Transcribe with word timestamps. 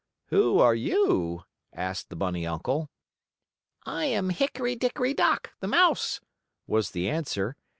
"Who 0.29 0.57
are 0.57 0.73
you?" 0.73 1.43
asked 1.71 2.09
the 2.09 2.15
bunny 2.15 2.43
uncle. 2.47 2.89
"I 3.85 4.05
am 4.05 4.31
Hickory 4.31 4.75
Dickory 4.75 5.13
Dock, 5.13 5.53
the 5.59 5.67
mouse," 5.67 6.19
was 6.65 6.89
the 6.89 7.07
answer. 7.07 7.55